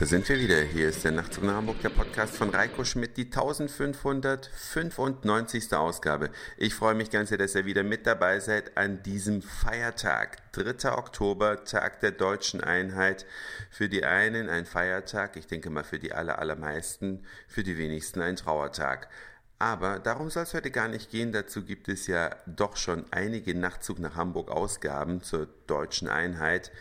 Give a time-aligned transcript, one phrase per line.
[0.00, 0.62] Da sind wir wieder.
[0.62, 5.74] Hier ist der Nachtzug nach Hamburg, der Podcast von Reiko Schmidt, die 1595.
[5.74, 6.30] Ausgabe.
[6.56, 10.38] Ich freue mich ganz sehr, dass ihr wieder mit dabei seid an diesem Feiertag.
[10.52, 10.96] 3.
[10.96, 13.26] Oktober, Tag der deutschen Einheit.
[13.70, 18.22] Für die einen ein Feiertag, ich denke mal für die aller, allermeisten, für die wenigsten
[18.22, 19.10] ein Trauertag.
[19.58, 21.30] Aber darum soll es heute gar nicht gehen.
[21.30, 26.72] Dazu gibt es ja doch schon einige Nachtzug nach Hamburg Ausgaben zur deutschen Einheit.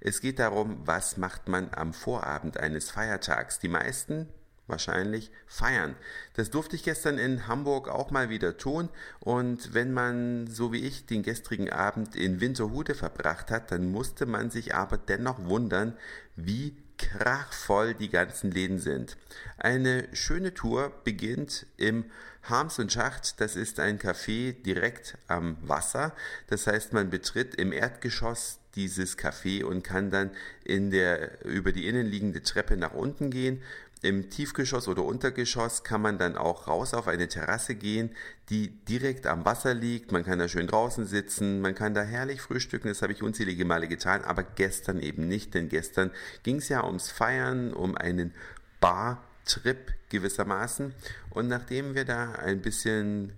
[0.00, 3.58] Es geht darum, was macht man am Vorabend eines Feiertags.
[3.58, 4.28] Die meisten
[4.66, 5.96] wahrscheinlich feiern.
[6.34, 8.88] Das durfte ich gestern in Hamburg auch mal wieder tun.
[9.20, 14.26] Und wenn man, so wie ich, den gestrigen Abend in Winterhude verbracht hat, dann musste
[14.26, 15.96] man sich aber dennoch wundern,
[16.34, 19.16] wie krachvoll die ganzen Läden sind.
[19.58, 22.06] Eine schöne Tour beginnt im
[22.42, 23.40] Harms und Schacht.
[23.40, 26.14] Das ist ein Café direkt am Wasser.
[26.48, 30.30] Das heißt, man betritt im Erdgeschoss dieses Café und kann dann
[30.64, 33.62] in der, über die innenliegende Treppe nach unten gehen.
[34.02, 38.10] Im Tiefgeschoss oder Untergeschoss kann man dann auch raus auf eine Terrasse gehen,
[38.50, 40.12] die direkt am Wasser liegt.
[40.12, 42.88] Man kann da schön draußen sitzen, man kann da herrlich frühstücken.
[42.88, 46.10] Das habe ich unzählige Male getan, aber gestern eben nicht, denn gestern
[46.42, 48.34] ging es ja ums Feiern, um einen
[48.80, 50.92] Bar-Trip gewissermaßen.
[51.30, 53.32] Und nachdem wir da ein bisschen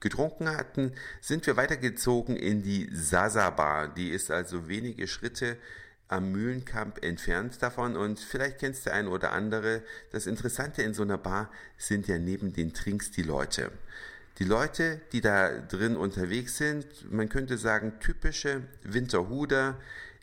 [0.00, 3.88] getrunken hatten, sind wir weitergezogen in die Sasa Bar.
[3.88, 5.56] Die ist also wenige Schritte
[6.12, 7.96] am Mühlenkamp entfernt davon.
[7.96, 9.82] Und vielleicht kennst du ein oder andere.
[10.12, 13.72] Das Interessante in so einer Bar sind ja neben den Trinks die Leute.
[14.38, 19.78] Die Leute, die da drin unterwegs sind, man könnte sagen typische Winterhuder,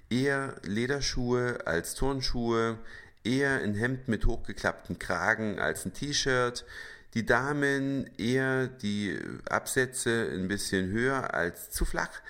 [0.09, 2.77] eher Lederschuhe als Turnschuhe,
[3.23, 6.65] eher ein Hemd mit hochgeklapptem Kragen als ein T-Shirt,
[7.13, 9.17] die Damen eher die
[9.49, 12.21] Absätze ein bisschen höher als zu flach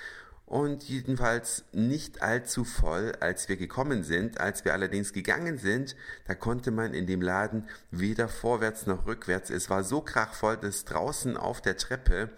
[0.50, 4.40] und jedenfalls nicht allzu voll, als wir gekommen sind.
[4.40, 5.96] Als wir allerdings gegangen sind,
[6.28, 9.52] da konnte man in dem Laden weder vorwärts noch rückwärts.
[9.52, 12.32] Es war so krachvoll, dass draußen auf der Treppe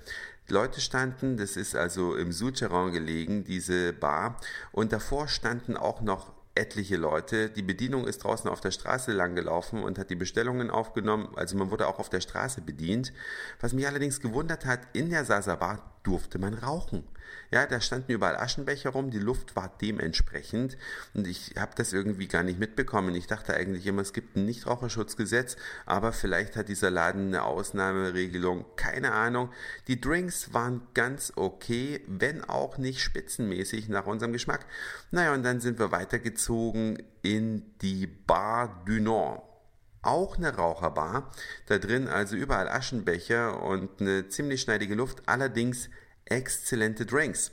[0.49, 4.37] Leute standen, das ist also im Souterrain gelegen, diese Bar,
[4.73, 7.49] und davor standen auch noch etliche Leute.
[7.49, 11.29] Die Bedienung ist draußen auf der Straße lang gelaufen und hat die Bestellungen aufgenommen.
[11.37, 13.13] Also man wurde auch auf der Straße bedient.
[13.61, 17.03] Was mich allerdings gewundert hat, in der Sasa Bar durfte man rauchen.
[17.49, 20.77] Ja, da standen überall Aschenbecher rum, die Luft war dementsprechend
[21.13, 23.13] und ich habe das irgendwie gar nicht mitbekommen.
[23.15, 28.65] Ich dachte eigentlich immer, es gibt ein Nichtraucherschutzgesetz, aber vielleicht hat dieser Laden eine Ausnahmeregelung,
[28.75, 29.49] keine Ahnung.
[29.87, 34.65] Die Drinks waren ganz okay, wenn auch nicht spitzenmäßig nach unserem Geschmack.
[35.11, 39.50] Naja, und dann sind wir weitergezogen in die Bar du Nord
[40.01, 41.31] auch eine Raucherbar.
[41.67, 45.89] Da drin also überall Aschenbecher und eine ziemlich schneidige Luft, allerdings
[46.25, 47.51] exzellente Drinks.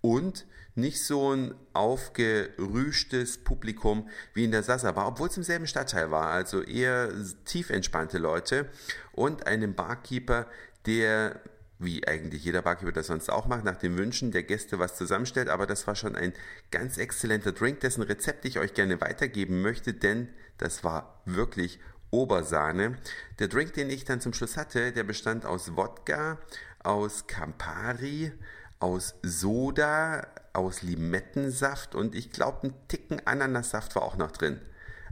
[0.00, 5.66] Und nicht so ein aufgerüschtes Publikum wie in der Sasa Bar, obwohl es im selben
[5.66, 7.10] Stadtteil war, also eher
[7.44, 8.68] tief entspannte Leute
[9.12, 10.46] und einen Barkeeper,
[10.86, 11.40] der
[11.80, 15.48] wie eigentlich jeder Barkeeper das sonst auch macht, nach den Wünschen der Gäste was zusammenstellt.
[15.48, 16.32] Aber das war schon ein
[16.70, 21.80] ganz exzellenter Drink, dessen Rezept ich euch gerne weitergeben möchte, denn das war wirklich
[22.10, 22.98] Obersahne.
[23.38, 26.38] Der Drink, den ich dann zum Schluss hatte, der bestand aus Wodka,
[26.82, 28.32] aus Campari,
[28.78, 34.60] aus Soda, aus Limettensaft und ich glaube, ein Ticken Ananassaft war auch noch drin.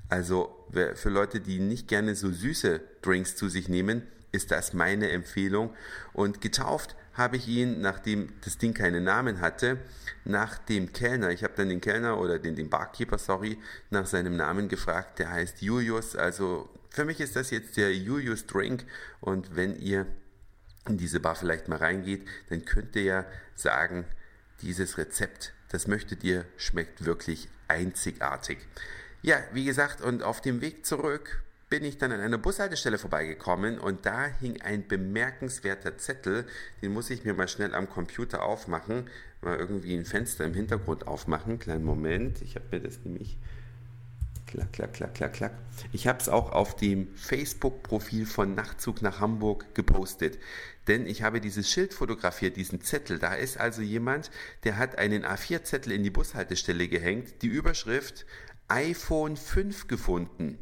[0.09, 4.03] Also für Leute, die nicht gerne so süße Drinks zu sich nehmen,
[4.33, 5.75] ist das meine Empfehlung.
[6.13, 9.79] Und getauft habe ich ihn, nachdem das Ding keinen Namen hatte,
[10.25, 11.31] nach dem Kellner.
[11.31, 13.59] Ich habe dann den Kellner oder den, den Barkeeper, sorry,
[13.91, 15.19] nach seinem Namen gefragt.
[15.19, 16.15] Der heißt Julius.
[16.15, 18.85] Also für mich ist das jetzt der Julius Drink.
[19.21, 20.07] Und wenn ihr
[20.89, 23.25] in diese Bar vielleicht mal reingeht, dann könnt ihr ja
[23.55, 24.05] sagen,
[24.63, 28.59] dieses Rezept, das möchtet ihr, schmeckt wirklich einzigartig.
[29.23, 33.79] Ja, wie gesagt, und auf dem Weg zurück bin ich dann an einer Bushaltestelle vorbeigekommen
[33.79, 36.47] und da hing ein bemerkenswerter Zettel,
[36.83, 39.09] den muss ich mir mal schnell am Computer aufmachen,
[39.43, 41.59] mal irgendwie ein Fenster im Hintergrund aufmachen.
[41.59, 43.37] Kleinen Moment, ich habe mir das nämlich
[44.47, 45.53] klack, klack, klack, klack, klack.
[45.93, 50.39] Ich habe es auch auf dem Facebook-Profil von Nachtzug nach Hamburg gepostet,
[50.87, 53.19] denn ich habe dieses Schild fotografiert, diesen Zettel.
[53.19, 54.31] Da ist also jemand,
[54.65, 58.25] der hat einen A4-Zettel in die Bushaltestelle gehängt, die Überschrift
[58.69, 60.59] iPhone 5 gefunden.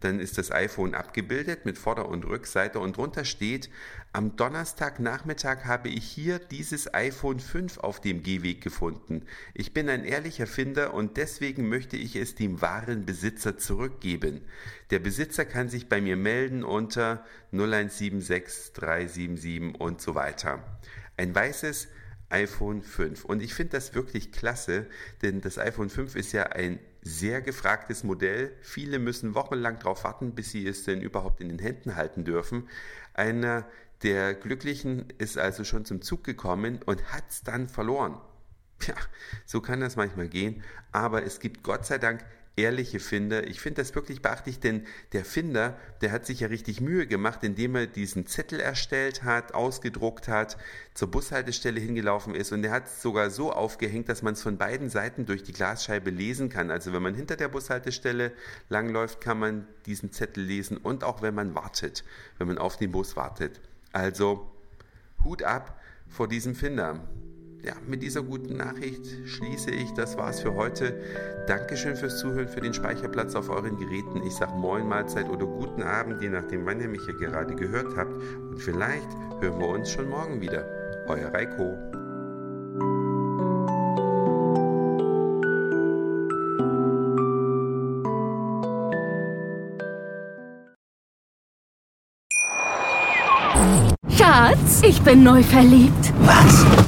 [0.00, 3.68] Dann ist das iPhone abgebildet mit Vorder- und Rückseite und drunter steht,
[4.12, 9.26] am Donnerstagnachmittag habe ich hier dieses iPhone 5 auf dem Gehweg gefunden.
[9.54, 14.42] Ich bin ein ehrlicher Finder und deswegen möchte ich es dem wahren Besitzer zurückgeben.
[14.90, 20.62] Der Besitzer kann sich bei mir melden unter 0176 377 und so weiter.
[21.16, 21.88] Ein weißes
[22.30, 23.24] iPhone 5.
[23.24, 24.86] Und ich finde das wirklich klasse,
[25.22, 28.54] denn das iPhone 5 ist ja ein sehr gefragtes Modell.
[28.60, 32.68] Viele müssen wochenlang darauf warten, bis sie es denn überhaupt in den Händen halten dürfen.
[33.14, 33.66] Einer
[34.02, 38.20] der Glücklichen ist also schon zum Zug gekommen und hat es dann verloren.
[38.86, 38.94] Ja,
[39.44, 42.24] so kann das manchmal gehen, aber es gibt Gott sei Dank
[42.58, 43.46] ehrliche Finder.
[43.46, 47.44] Ich finde das wirklich beachtlich, denn der Finder, der hat sich ja richtig Mühe gemacht,
[47.44, 50.58] indem er diesen Zettel erstellt hat, ausgedruckt hat,
[50.92, 54.58] zur Bushaltestelle hingelaufen ist und der hat es sogar so aufgehängt, dass man es von
[54.58, 56.70] beiden Seiten durch die Glasscheibe lesen kann.
[56.70, 58.32] Also wenn man hinter der Bushaltestelle
[58.68, 62.04] langläuft, kann man diesen Zettel lesen und auch wenn man wartet,
[62.38, 63.60] wenn man auf den Bus wartet.
[63.92, 64.50] Also
[65.22, 67.08] Hut ab vor diesem Finder
[67.64, 69.92] ja, mit dieser guten Nachricht schließe ich.
[69.94, 71.00] Das war's für heute.
[71.46, 74.22] Dankeschön fürs Zuhören, für den Speicherplatz auf euren Geräten.
[74.26, 77.96] Ich sage Moin, Mahlzeit oder guten Abend, je nachdem, wann ihr mich hier gerade gehört
[77.96, 78.12] habt.
[78.12, 79.08] Und vielleicht
[79.40, 80.66] hören wir uns schon morgen wieder.
[81.08, 81.76] Euer Reiko.
[94.16, 96.12] Schatz, ich bin neu verliebt.
[96.20, 96.87] Was?